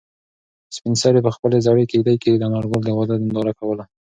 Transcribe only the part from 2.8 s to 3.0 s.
د